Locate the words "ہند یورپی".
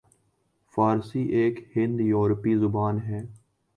1.75-2.53